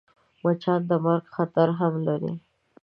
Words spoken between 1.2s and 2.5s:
خطر هم لري